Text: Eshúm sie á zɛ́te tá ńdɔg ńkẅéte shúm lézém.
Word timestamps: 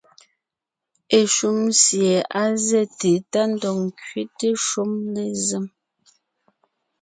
Eshúm 1.19 1.59
sie 1.83 2.11
á 2.39 2.43
zɛ́te 2.65 3.11
tá 3.31 3.41
ńdɔg 3.51 3.77
ńkẅéte 3.87 4.47
shúm 4.67 4.91
lézém. 5.13 5.65